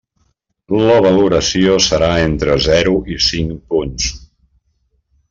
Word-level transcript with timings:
La 0.77 0.95
valoració 1.05 1.75
serà 1.87 2.09
entre 2.31 2.57
zero 2.71 2.97
i 3.17 3.19
cinc 3.27 3.63
punts. 3.75 4.09